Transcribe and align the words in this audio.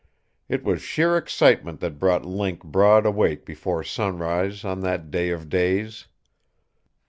It 0.49 0.63
was 0.63 0.81
sheer 0.81 1.15
excitement 1.15 1.79
that 1.81 1.99
brought 1.99 2.25
Link 2.25 2.63
broad 2.63 3.05
awake 3.05 3.45
before 3.45 3.83
sunrise 3.83 4.65
on 4.65 4.79
that 4.79 5.11
day 5.11 5.29
of 5.29 5.47
days. 5.47 6.07